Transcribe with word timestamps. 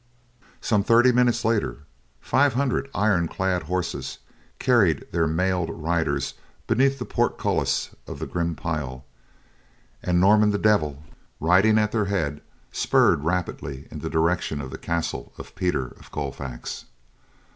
Some 0.61 0.81
thirty 0.83 1.11
minutes 1.11 1.45
later, 1.45 1.83
five 2.19 2.55
hundred 2.55 2.89
iron 2.95 3.27
clad 3.27 3.61
horses 3.61 4.17
carried 4.57 5.05
their 5.11 5.27
mailed 5.27 5.69
riders 5.69 6.33
beneath 6.65 6.97
the 6.97 7.05
portcullis 7.05 7.91
of 8.07 8.17
the 8.17 8.25
grim 8.25 8.55
pile, 8.55 9.05
and 10.01 10.19
Norman 10.19 10.49
the 10.49 10.57
Devil, 10.57 11.03
riding 11.39 11.77
at 11.77 11.91
their 11.91 12.05
head, 12.05 12.41
spurred 12.71 13.23
rapidly 13.23 13.87
in 13.91 13.99
the 13.99 14.09
direction 14.09 14.59
of 14.59 14.71
the 14.71 14.79
castle 14.79 15.33
of 15.37 15.53
Peter 15.53 15.89
of 15.89 16.09
Colfax. 16.09 16.85